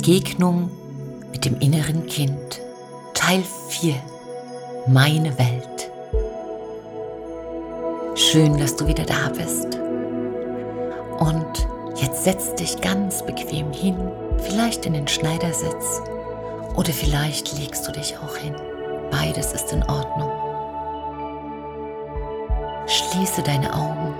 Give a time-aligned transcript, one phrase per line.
[0.00, 0.70] Begegnung
[1.30, 2.62] mit dem inneren Kind.
[3.12, 3.94] Teil 4.
[4.86, 5.90] Meine Welt.
[8.14, 9.78] Schön, dass du wieder da bist.
[11.18, 11.68] Und
[12.00, 13.98] jetzt setz dich ganz bequem hin,
[14.38, 16.00] vielleicht in den Schneidersitz
[16.76, 18.54] oder vielleicht legst du dich auch hin.
[19.10, 20.30] Beides ist in Ordnung.
[22.86, 24.14] Schließe deine Augen.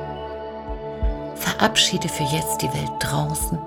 [1.37, 3.59] Verabschiede für jetzt die Welt draußen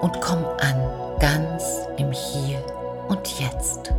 [0.00, 1.64] und komm an, ganz
[1.96, 2.58] im Hier
[3.08, 3.92] und Jetzt.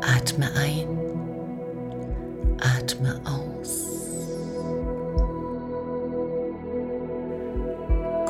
[0.00, 0.88] Atme ein,
[2.60, 3.88] atme aus.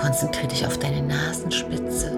[0.00, 2.12] Konzentriere dich auf deine Nasenspitze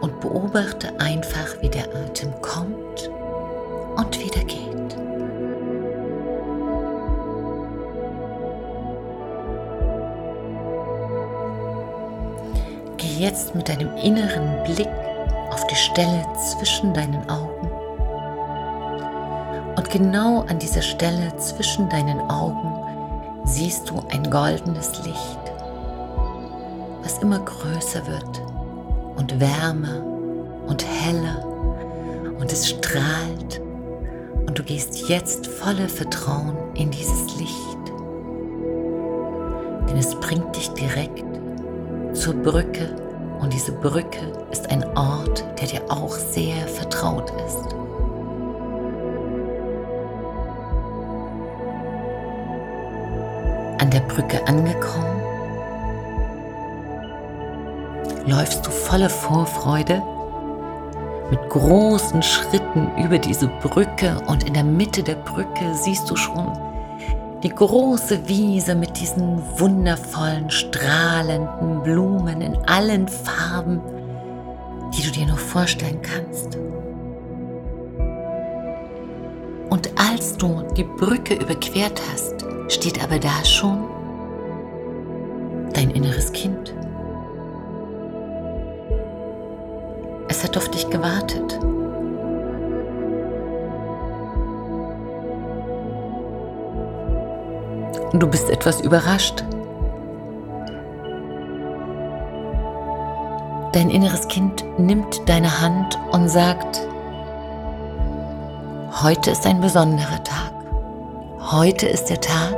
[0.00, 3.10] und beobachte einfach, wie der Atem kommt
[3.96, 4.65] und wieder geht.
[13.18, 14.88] Jetzt mit deinem inneren Blick
[15.50, 17.70] auf die Stelle zwischen deinen Augen.
[19.76, 22.72] Und genau an dieser Stelle zwischen deinen Augen
[23.44, 25.38] siehst du ein goldenes Licht,
[27.02, 28.42] was immer größer wird
[29.16, 30.02] und wärmer
[30.66, 31.44] und heller
[32.38, 33.60] und es strahlt
[34.46, 37.78] und du gehst jetzt voller Vertrauen in dieses Licht,
[39.88, 41.24] denn es bringt dich direkt
[42.12, 43.05] zur Brücke
[43.40, 47.74] und diese Brücke ist ein Ort, der dir auch sehr vertraut ist.
[53.78, 55.22] An der Brücke angekommen,
[58.26, 60.02] läufst du voller Vorfreude
[61.30, 66.65] mit großen Schritten über diese Brücke und in der Mitte der Brücke siehst du schon
[67.42, 73.80] die große Wiese mit diesen wundervollen, strahlenden Blumen in allen Farben,
[74.96, 76.58] die du dir nur vorstellen kannst.
[79.68, 83.84] Und als du die Brücke überquert hast, steht aber da schon
[85.74, 86.74] dein inneres Kind.
[90.28, 91.58] Es hat auf dich gewartet.
[98.16, 99.44] Und du bist etwas überrascht.
[103.74, 106.80] Dein inneres Kind nimmt deine Hand und sagt,
[109.02, 110.54] heute ist ein besonderer Tag.
[111.52, 112.56] Heute ist der Tag,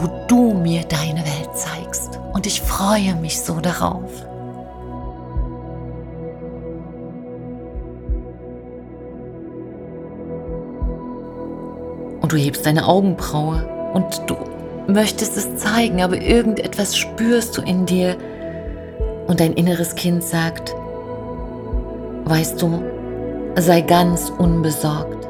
[0.00, 2.20] wo du mir deine Welt zeigst.
[2.32, 4.12] Und ich freue mich so darauf.
[12.20, 14.51] Und du hebst deine Augenbraue und du
[14.88, 18.16] möchtest es zeigen, aber irgendetwas spürst du in dir
[19.26, 20.74] und dein inneres Kind sagt,
[22.24, 22.82] weißt du,
[23.56, 25.28] sei ganz unbesorgt.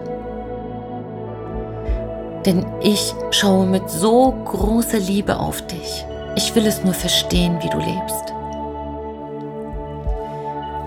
[2.46, 6.04] Denn ich schaue mit so großer Liebe auf dich.
[6.34, 8.32] Ich will es nur verstehen, wie du lebst.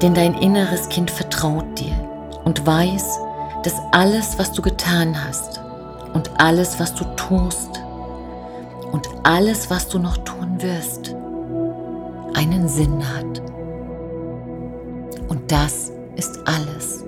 [0.01, 1.93] Denn dein inneres Kind vertraut dir
[2.43, 3.19] und weiß,
[3.63, 5.61] dass alles, was du getan hast
[6.13, 7.84] und alles, was du tust,
[8.91, 11.15] und alles, was du noch tun wirst,
[12.33, 13.41] einen Sinn hat.
[15.27, 17.03] Und das ist alles.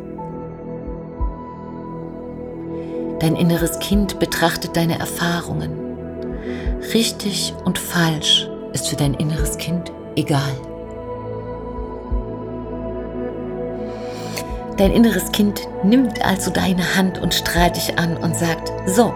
[3.19, 5.71] Dein inneres Kind betrachtet deine Erfahrungen.
[6.93, 10.53] Richtig und falsch ist für dein inneres Kind egal.
[14.77, 19.13] Dein inneres Kind nimmt also deine Hand und strahlt dich an und sagt, so,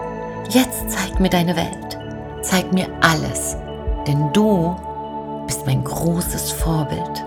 [0.50, 1.91] jetzt zeig mir deine Welt
[2.42, 3.56] zeig mir alles,
[4.06, 4.76] denn du
[5.46, 7.24] bist mein großes Vorbild.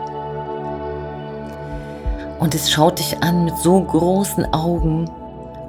[2.39, 5.09] Und es schaut dich an mit so großen Augen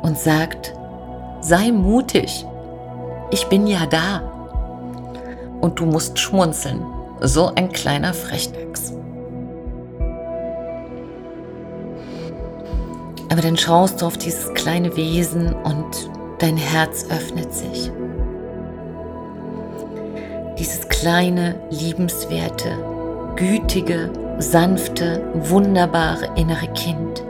[0.02, 0.74] und sagt,
[1.40, 2.44] sei mutig,
[3.30, 4.20] ich bin ja da.
[5.60, 6.84] Und du musst schmunzeln,
[7.20, 8.92] so ein kleiner Frechdachs.
[13.30, 17.90] Aber dann schaust du auf dieses kleine Wesen und dein Herz öffnet sich
[21.00, 22.70] kleine, liebenswerte,
[23.36, 27.22] gütige, sanfte, wunderbare innere Kind,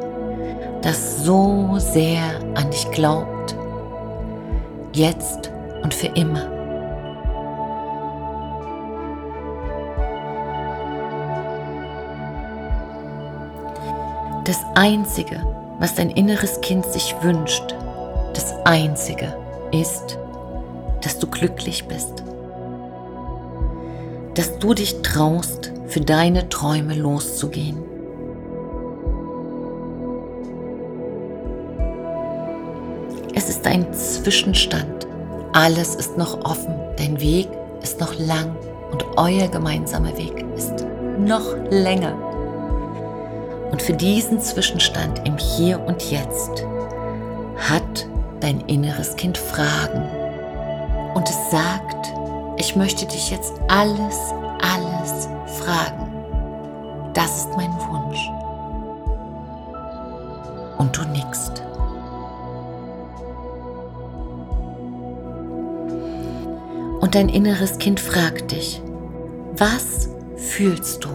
[0.82, 2.22] das so sehr
[2.54, 3.56] an dich glaubt,
[4.92, 5.50] jetzt
[5.82, 6.48] und für immer.
[14.44, 15.42] Das Einzige,
[15.80, 17.74] was dein inneres Kind sich wünscht,
[18.32, 19.36] das Einzige
[19.72, 20.18] ist,
[21.00, 22.22] dass du glücklich bist
[24.36, 27.78] dass du dich traust, für deine Träume loszugehen.
[33.34, 35.06] Es ist ein Zwischenstand.
[35.52, 36.74] Alles ist noch offen.
[36.98, 37.48] Dein Weg
[37.82, 38.56] ist noch lang
[38.92, 40.84] und euer gemeinsamer Weg ist
[41.18, 42.14] noch länger.
[43.70, 46.64] Und für diesen Zwischenstand im Hier und Jetzt
[47.56, 48.06] hat
[48.40, 50.02] dein inneres Kind Fragen.
[51.14, 51.95] Und es sagt,
[52.56, 54.16] ich möchte dich jetzt alles,
[54.62, 56.10] alles fragen.
[57.14, 58.30] Das ist mein Wunsch.
[60.78, 61.62] Und du nickst.
[67.00, 68.82] Und dein inneres Kind fragt dich,
[69.56, 71.08] was fühlst du?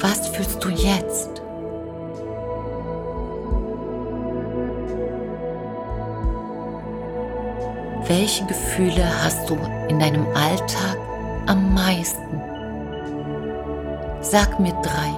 [0.00, 1.35] Was fühlst du jetzt?
[8.08, 9.58] Welche Gefühle hast du
[9.88, 10.96] in deinem Alltag
[11.46, 12.40] am meisten?
[14.20, 15.10] Sag mir drei.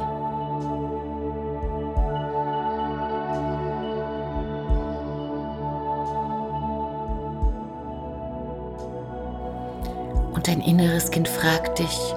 [10.33, 12.15] Und dein inneres Kind fragt dich,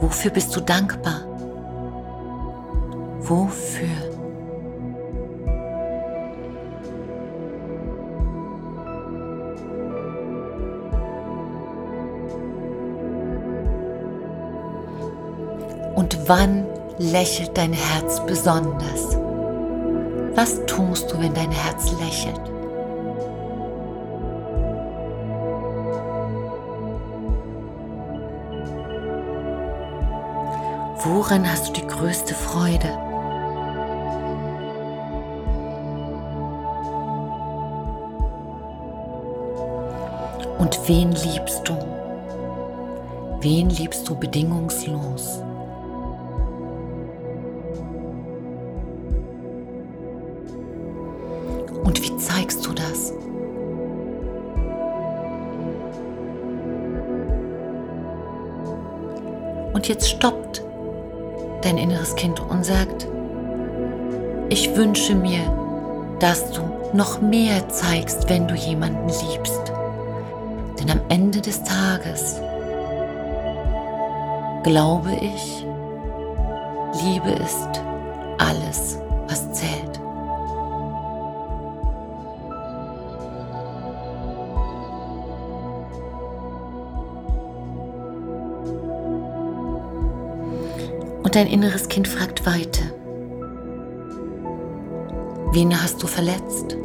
[0.00, 1.20] wofür bist du dankbar?
[3.20, 4.11] Wofür?
[16.26, 16.66] Wann
[16.98, 19.16] lächelt dein Herz besonders?
[20.34, 22.40] Was tust du, wenn dein Herz lächelt?
[31.04, 32.88] Woran hast du die größte Freude?
[40.58, 41.76] Und wen liebst du?
[43.40, 45.42] Wen liebst du bedingungslos?
[59.82, 60.62] Und jetzt stoppt
[61.62, 63.08] dein inneres Kind und sagt,
[64.48, 65.40] ich wünsche mir,
[66.20, 66.60] dass du
[66.92, 69.72] noch mehr zeigst, wenn du jemanden liebst.
[70.78, 72.40] Denn am Ende des Tages
[74.62, 75.66] glaube ich,
[77.02, 77.82] Liebe ist
[78.38, 79.91] alles, was zählt.
[91.32, 92.84] Und dein inneres Kind fragt weiter.
[95.52, 96.76] Wen hast du verletzt?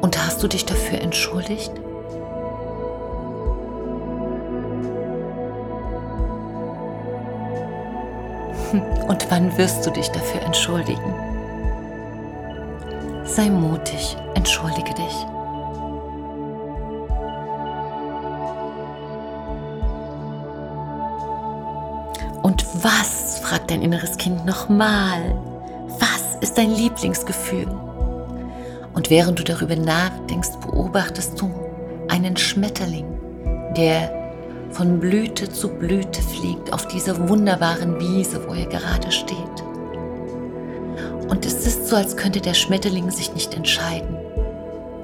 [0.00, 1.70] Und hast du dich dafür entschuldigt?
[9.06, 11.14] Und wann wirst du dich dafür entschuldigen?
[13.26, 15.26] Sei mutig, entschuldige dich.
[22.82, 25.34] Was, fragt dein inneres Kind nochmal,
[25.98, 27.68] was ist dein Lieblingsgefühl?
[28.94, 31.50] Und während du darüber nachdenkst, beobachtest du
[32.08, 33.06] einen Schmetterling,
[33.76, 34.10] der
[34.70, 39.36] von Blüte zu Blüte fliegt auf dieser wunderbaren Wiese, wo er gerade steht.
[41.28, 44.16] Und es ist so, als könnte der Schmetterling sich nicht entscheiden.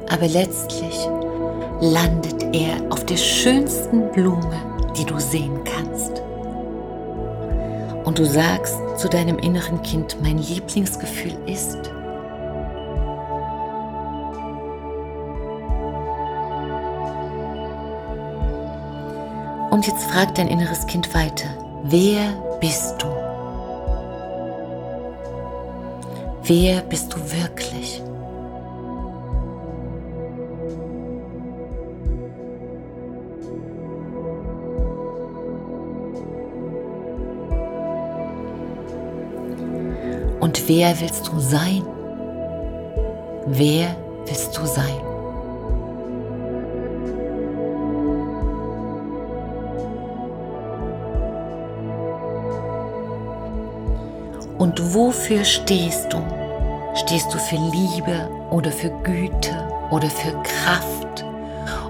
[0.09, 1.09] Aber letztlich
[1.81, 4.57] landet er auf der schönsten Blume,
[4.97, 5.86] die du sehen kannst.
[8.07, 11.91] Und du sagst zu deinem inneren Kind, mein Lieblingsgefühl ist,
[19.77, 21.49] Und jetzt fragt dein inneres Kind weiter,
[21.83, 23.07] wer bist du?
[26.45, 28.03] Wer bist du wirklich?
[40.57, 41.83] Und wer willst du sein?
[43.45, 43.95] Wer
[44.25, 45.03] willst du sein?
[54.57, 56.23] Und wofür stehst du?
[56.95, 61.25] Stehst du für Liebe oder für Güte oder für Kraft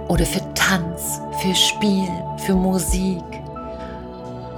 [0.09, 2.09] oder für Tanz, für Spiel,
[2.39, 3.23] für Musik?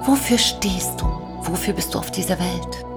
[0.06, 1.06] Wofür stehst du?
[1.50, 2.87] wofür bist du auf dieser Welt?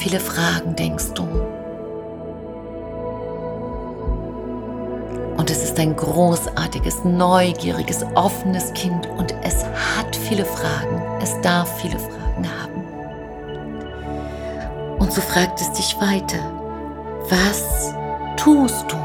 [0.00, 1.24] Viele Fragen denkst du.
[5.36, 11.02] Und es ist ein großartiges, neugieriges, offenes Kind und es hat viele Fragen.
[11.20, 12.82] Es darf viele Fragen haben.
[14.98, 16.38] Und so fragt es dich weiter.
[17.28, 17.94] Was
[18.36, 18.96] tust du?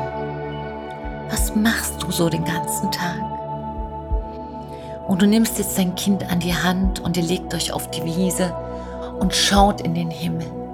[1.29, 3.21] Was machst du so den ganzen Tag?
[5.07, 8.03] Und du nimmst jetzt dein Kind an die Hand und ihr legt euch auf die
[8.05, 8.55] Wiese
[9.19, 10.64] und schaut in den Himmel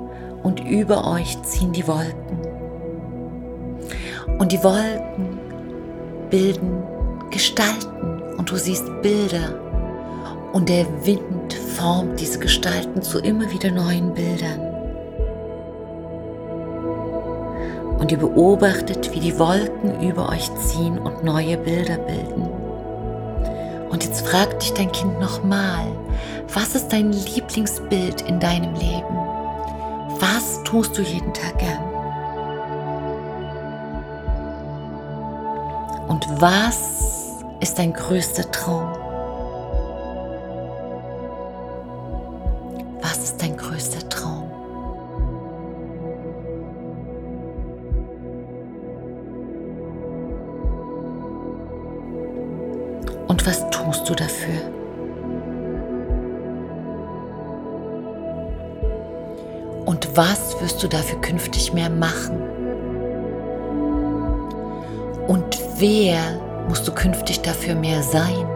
[0.43, 2.39] und über euch ziehen die Wolken.
[4.39, 5.39] Und die Wolken
[6.29, 6.83] bilden
[7.29, 9.53] Gestalten und du siehst Bilder
[10.53, 14.59] und der Wind formt diese Gestalten zu immer wieder neuen Bildern.
[17.99, 22.49] Und ihr beobachtet, wie die Wolken über euch ziehen und neue Bilder bilden.
[23.89, 25.85] Und jetzt fragt dich dein Kind nochmal,
[26.53, 29.20] was ist dein Lieblingsbild in deinem Leben?
[30.21, 31.81] Was tust du jeden Tag gern?
[36.07, 38.93] Und was ist dein größter Traum?
[43.01, 44.51] Was ist dein größter Traum?
[53.27, 54.80] Und was tust du dafür?
[60.13, 62.41] Was wirst du dafür künftig mehr machen?
[65.27, 66.19] Und wer
[66.67, 68.50] musst du künftig dafür mehr sein?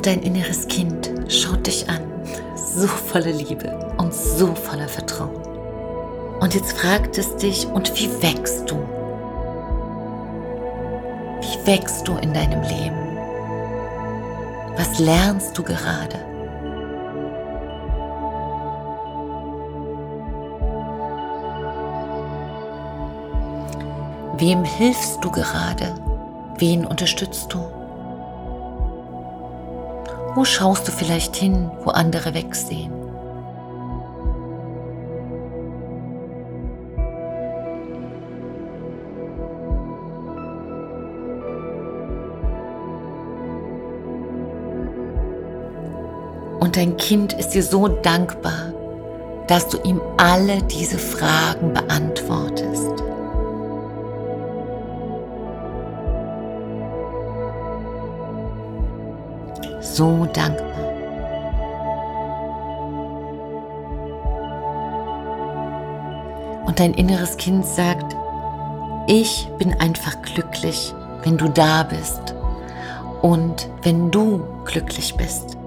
[0.00, 2.00] Und dein inneres Kind schaut dich an,
[2.56, 5.36] so voller Liebe und so voller Vertrauen.
[6.40, 8.76] Und jetzt fragt es dich, und wie wächst du?
[11.42, 13.18] Wie wächst du in deinem Leben?
[14.78, 16.16] Was lernst du gerade?
[24.38, 25.94] Wem hilfst du gerade?
[26.56, 27.79] Wen unterstützt du?
[30.34, 32.92] Wo schaust du vielleicht hin, wo andere wegsehen?
[46.60, 48.72] Und dein Kind ist dir so dankbar,
[49.48, 53.09] dass du ihm alle diese Fragen beantwortest.
[59.94, 60.66] So dankbar.
[66.66, 68.16] Und dein inneres Kind sagt,
[69.06, 70.94] ich bin einfach glücklich,
[71.24, 72.34] wenn du da bist
[73.22, 75.59] und wenn du glücklich bist.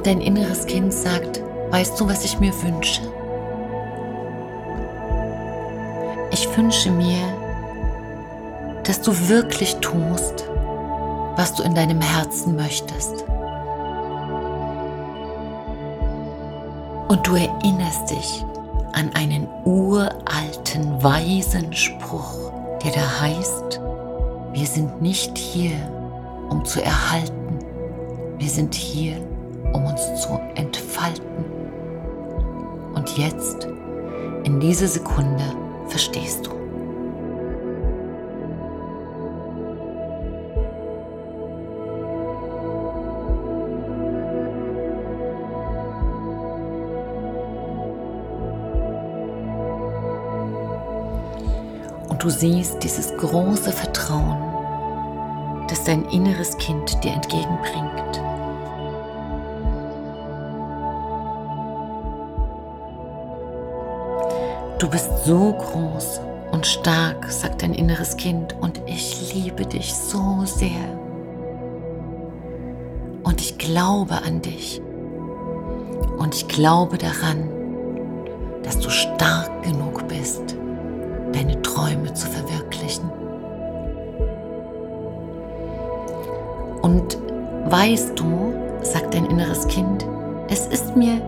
[0.00, 3.02] Und dein inneres Kind sagt, weißt du, was ich mir wünsche?
[6.30, 7.18] Ich wünsche mir,
[8.84, 10.48] dass du wirklich tust,
[11.36, 13.26] was du in deinem Herzen möchtest.
[17.08, 18.46] Und du erinnerst dich
[18.94, 23.78] an einen uralten, weisen Spruch, der da heißt,
[24.54, 25.76] wir sind nicht hier,
[26.48, 27.58] um zu erhalten,
[28.38, 29.20] wir sind hier,
[29.72, 31.44] um uns zu entfalten.
[32.94, 33.68] Und jetzt,
[34.44, 35.44] in dieser Sekunde,
[35.88, 36.50] verstehst du.
[52.08, 54.36] Und du siehst dieses große Vertrauen,
[55.68, 58.29] das dein inneres Kind dir entgegenbringt.
[64.90, 66.20] Bist so groß
[66.52, 70.98] und stark, sagt dein inneres Kind, und ich liebe dich so sehr.
[73.22, 74.80] Und ich glaube an dich.
[76.18, 77.48] Und ich glaube daran,
[78.62, 80.56] dass du stark genug bist,
[81.32, 83.08] deine Träume zu verwirklichen.
[86.82, 87.16] Und
[87.66, 90.06] weißt du, sagt dein inneres Kind,
[90.48, 91.20] es ist mir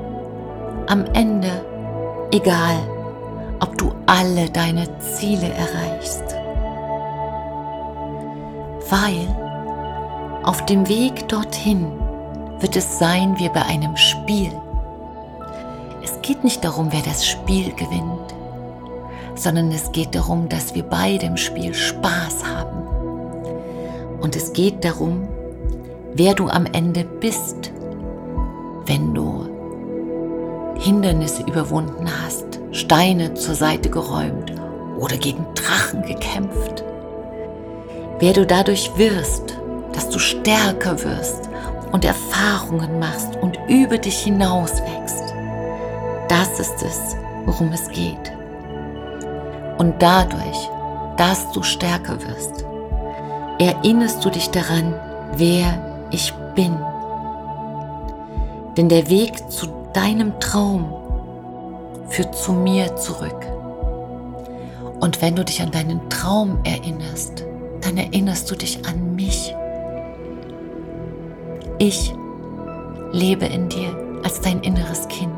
[0.88, 1.64] am Ende
[2.32, 2.76] egal,
[3.62, 6.24] ob du alle deine Ziele erreichst.
[8.90, 9.26] Weil
[10.42, 11.86] auf dem Weg dorthin
[12.58, 14.50] wird es sein wie bei einem Spiel.
[16.02, 18.34] Es geht nicht darum, wer das Spiel gewinnt,
[19.36, 22.82] sondern es geht darum, dass wir bei dem Spiel Spaß haben.
[24.20, 25.28] Und es geht darum,
[26.14, 27.72] wer du am Ende bist,
[28.86, 29.46] wenn du
[30.80, 32.41] Hindernisse überwunden hast,
[32.82, 34.52] Steine zur Seite geräumt
[34.98, 36.82] oder gegen Drachen gekämpft.
[38.18, 39.56] Wer du dadurch wirst,
[39.92, 41.48] dass du stärker wirst
[41.92, 45.32] und Erfahrungen machst und über dich hinaus wächst.
[46.28, 48.32] Das ist es, worum es geht.
[49.78, 50.68] Und dadurch,
[51.16, 52.64] dass du stärker wirst,
[53.60, 54.92] erinnerst du dich daran,
[55.36, 56.76] wer ich bin.
[58.76, 61.01] Denn der Weg zu deinem Traum
[62.08, 63.46] führt zu mir zurück.
[65.00, 67.44] Und wenn du dich an deinen Traum erinnerst,
[67.80, 69.54] dann erinnerst du dich an mich.
[71.78, 72.14] Ich
[73.10, 75.32] lebe in dir als dein inneres Kind.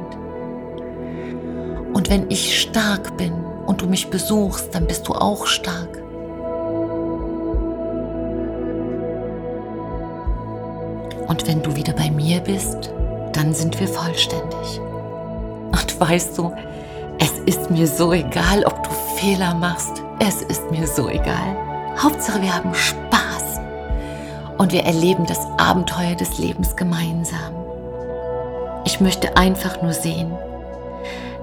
[1.95, 3.33] Und wenn ich stark bin
[3.67, 6.03] und du mich besuchst, dann bist du auch stark.
[11.27, 12.93] Und wenn du wieder bei mir bist,
[13.33, 14.81] dann sind wir vollständig.
[16.07, 16.53] Weißt du,
[17.19, 20.03] es ist mir so egal, ob du Fehler machst.
[20.19, 21.57] Es ist mir so egal.
[21.97, 23.59] Hauptsache, wir haben Spaß.
[24.59, 27.55] Und wir erleben das Abenteuer des Lebens gemeinsam.
[28.85, 30.31] Ich möchte einfach nur sehen,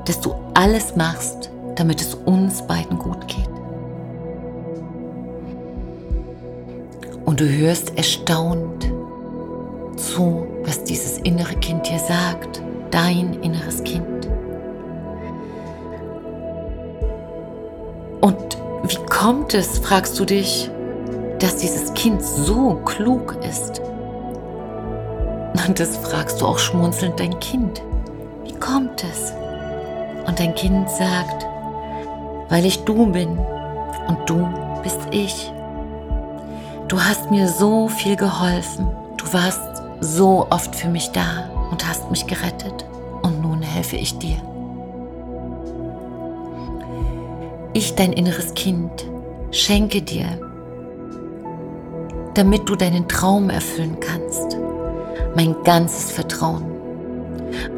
[0.06, 3.50] dass du alles machst, damit es uns beiden gut geht.
[7.26, 8.92] Und du hörst erstaunt
[9.98, 14.21] zu, was dieses innere Kind dir sagt, dein inneres Kind.
[19.22, 20.72] Kommt es, fragst du dich,
[21.38, 23.80] dass dieses Kind so klug ist?
[25.68, 27.84] Und das fragst du auch schmunzelnd dein Kind.
[28.46, 29.32] Wie kommt es?
[30.26, 31.46] Und dein Kind sagt,
[32.50, 33.38] weil ich du bin
[34.08, 34.48] und du
[34.82, 35.54] bist ich.
[36.88, 38.88] Du hast mir so viel geholfen.
[39.18, 42.86] Du warst so oft für mich da und hast mich gerettet
[43.22, 44.38] und nun helfe ich dir.
[47.74, 49.11] Ich, dein inneres Kind,
[49.52, 50.26] schenke dir,
[52.34, 54.58] damit du deinen Traum erfüllen kannst,
[55.36, 56.66] mein ganzes Vertrauen.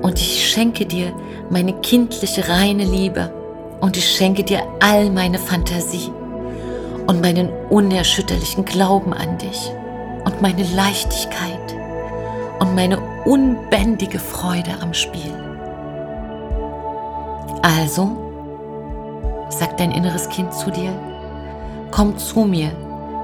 [0.02, 1.12] Und ich schenke dir
[1.50, 3.34] meine kindliche reine Liebe
[3.82, 6.12] und ich schenke dir all meine Fantasie
[7.08, 9.72] und meinen unerschütterlichen Glauben an dich
[10.26, 11.76] und meine Leichtigkeit
[12.60, 15.34] und meine unbändige Freude am Spiel.
[17.62, 18.12] Also,
[19.50, 20.94] sagt dein inneres Kind zu dir,
[21.95, 22.71] komm zu mir,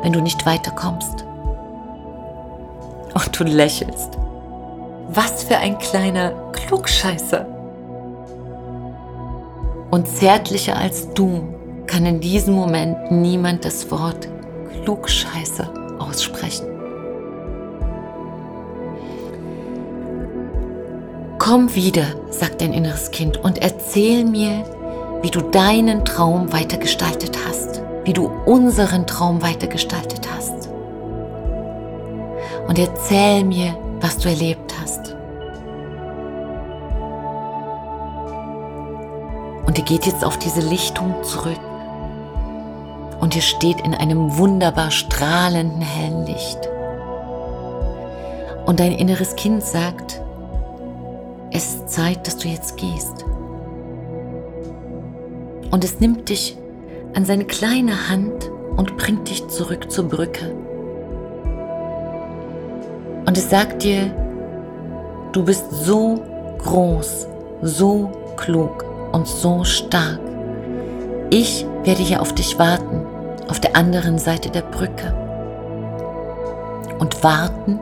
[0.03, 1.25] wenn du nicht weiterkommst.
[3.13, 4.17] Und du lächelst.
[5.09, 7.47] Was für ein kleiner Klugscheißer.
[9.89, 11.41] Und zärtlicher als du
[11.87, 14.27] kann in diesem Moment niemand das Wort
[14.83, 16.67] Klugscheißer aussprechen.
[21.39, 24.63] Komm wieder, sagt dein inneres Kind, und erzähl mir,
[25.23, 27.68] wie du deinen Traum weitergestaltet hast,
[28.03, 30.69] wie du unseren Traum weitergestaltet hast.
[32.67, 35.15] Und erzähl mir, was du erlebt hast.
[39.65, 41.59] Und ihr geht jetzt auf diese Lichtung zurück.
[43.19, 46.69] Und ihr steht in einem wunderbar strahlenden hellen Licht.
[48.65, 50.21] Und dein inneres Kind sagt,
[51.51, 53.25] es ist Zeit, dass du jetzt gehst.
[55.71, 56.58] Und es nimmt dich
[57.13, 60.53] an seine kleine Hand und bringt dich zurück zur Brücke.
[63.25, 64.11] Und es sagt dir,
[65.31, 66.23] du bist so
[66.59, 67.27] groß,
[67.61, 70.19] so klug und so stark.
[71.29, 73.05] Ich werde hier auf dich warten,
[73.47, 75.13] auf der anderen Seite der Brücke.
[76.99, 77.79] Und warten,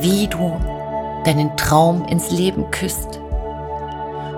[0.00, 0.52] wie du
[1.24, 3.20] deinen Traum ins Leben küsst.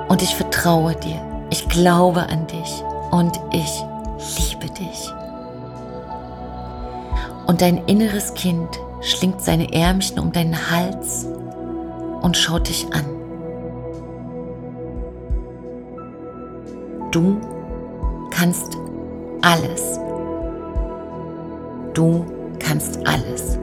[0.09, 1.36] Und ich vertraue dir.
[1.59, 3.83] Ich glaube an dich und ich
[4.39, 5.11] liebe dich.
[7.47, 8.69] Und dein inneres Kind
[9.01, 11.27] schlingt seine Ärmchen um deinen Hals
[12.21, 13.07] und schaut dich an.
[17.11, 17.41] Du
[18.31, 18.77] kannst
[19.41, 19.99] alles.
[21.95, 22.27] Du
[22.59, 23.59] kannst alles.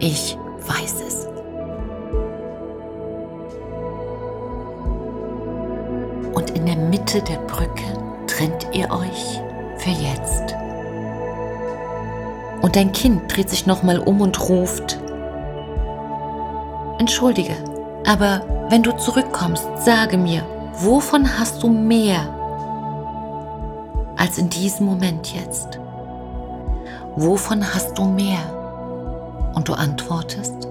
[0.00, 1.17] Ich weiß es.
[7.08, 7.86] Mitte der Brücke
[8.26, 9.40] trennt ihr euch
[9.78, 10.54] für jetzt.
[12.60, 15.00] Und dein Kind dreht sich nochmal um und ruft,
[16.98, 17.54] Entschuldige,
[18.06, 20.42] aber wenn du zurückkommst, sage mir,
[20.74, 22.28] wovon hast du mehr
[24.18, 25.80] als in diesem Moment jetzt?
[27.16, 29.52] Wovon hast du mehr?
[29.54, 30.67] Und du antwortest,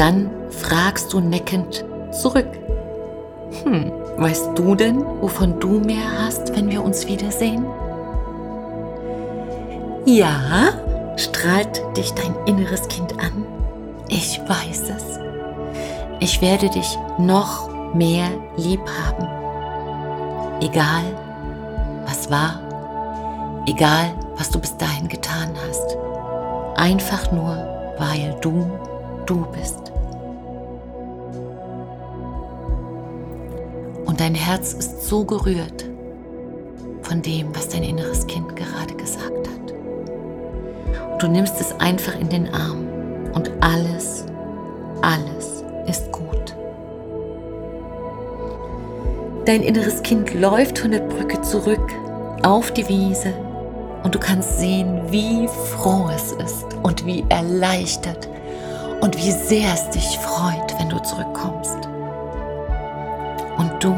[0.00, 2.48] dann fragst du neckend zurück.
[3.64, 7.66] Hm, weißt du denn, wovon du mehr hast, wenn wir uns wiedersehen?
[10.06, 10.70] Ja,
[11.16, 13.44] strahlt dich dein inneres Kind an.
[14.08, 15.18] Ich weiß es.
[16.20, 19.28] Ich werde dich noch mehr lieb haben.
[20.62, 21.04] Egal,
[22.06, 22.58] was war,
[23.66, 25.98] egal, was du bis dahin getan hast.
[26.76, 27.54] Einfach nur,
[27.98, 28.64] weil du
[29.30, 29.92] du bist.
[34.04, 35.88] Und dein Herz ist so gerührt
[37.02, 41.12] von dem, was dein inneres Kind gerade gesagt hat.
[41.12, 42.86] Und du nimmst es einfach in den Arm
[43.32, 44.26] und alles,
[45.02, 46.56] alles ist gut.
[49.44, 51.92] Dein inneres Kind läuft von der Brücke zurück
[52.42, 53.32] auf die Wiese
[54.02, 58.29] und du kannst sehen, wie froh es ist und wie erleichtert
[59.00, 61.76] und wie sehr es dich freut, wenn du zurückkommst.
[63.56, 63.92] Und du,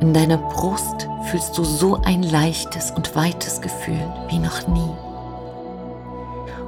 [0.00, 4.90] in deiner Brust fühlst du so ein leichtes und weites Gefühl wie noch nie.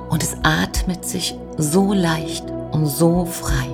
[0.09, 3.69] Und es atmet sich so leicht und so frei.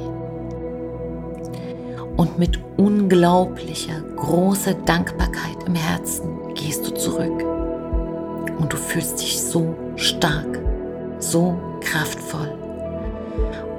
[2.17, 7.45] Und mit unglaublicher, großer Dankbarkeit im Herzen gehst du zurück.
[8.59, 10.61] Und du fühlst dich so stark,
[11.23, 12.53] so kraftvoll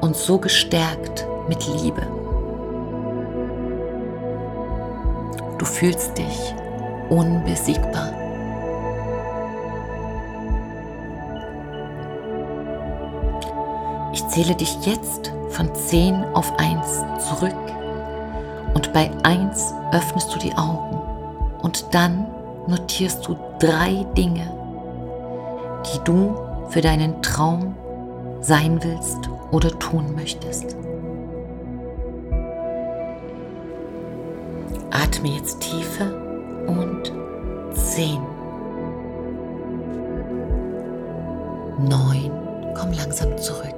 [0.02, 2.02] und so gestärkt mit Liebe.
[5.58, 6.56] Du fühlst dich
[7.10, 8.12] unbesiegbar.
[14.14, 17.54] Ich zähle dich jetzt von 10 auf 1 zurück
[18.74, 21.02] und bei 1 öffnest du die Augen
[21.62, 22.28] und dann
[22.68, 24.52] notierst du drei Dinge,
[25.86, 26.36] die du
[26.74, 27.76] für deinen Traum
[28.42, 30.76] sein willst oder tun möchtest.
[34.90, 36.12] Atme jetzt tiefer
[36.66, 37.14] und
[37.74, 38.20] zehn.
[41.88, 42.32] Neun,
[42.76, 43.73] komm langsam zurück.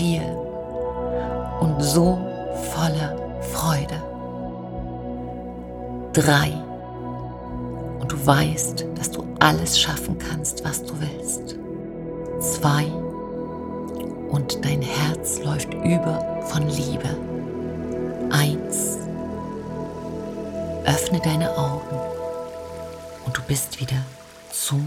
[0.00, 0.22] Vier
[1.60, 2.18] und so
[2.72, 3.14] voller
[3.52, 4.02] Freude.
[6.14, 6.54] Drei
[8.00, 11.54] und du weißt, dass du alles schaffen kannst, was du willst.
[12.40, 12.86] Zwei
[14.30, 17.14] und dein Herz läuft über von Liebe.
[18.30, 18.96] Eins.
[20.86, 22.00] Öffne deine Augen
[23.26, 24.02] und du bist wieder
[24.50, 24.80] zu